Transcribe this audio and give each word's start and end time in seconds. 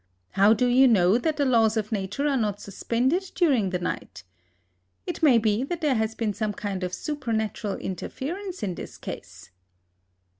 How 0.31 0.53
do 0.55 0.65
you 0.65 0.87
know 0.87 1.19
that 1.19 1.37
the 1.37 1.45
laws 1.45 1.77
of 1.77 1.91
Nature 1.91 2.25
are 2.27 2.35
not 2.35 2.59
suspended 2.59 3.31
during 3.35 3.69
the 3.69 3.77
night? 3.77 4.23
It 5.05 5.21
may 5.21 5.37
be 5.37 5.63
that 5.65 5.81
there 5.81 5.93
has 5.93 6.15
been 6.15 6.33
some 6.33 6.53
kind 6.53 6.83
of 6.83 6.91
supernatural 6.91 7.75
interference 7.75 8.63
in 8.63 8.73
this 8.73 8.97
case." 8.97 9.51